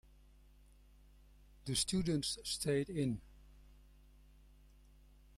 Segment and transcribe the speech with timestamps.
[1.65, 3.21] The students stayed in.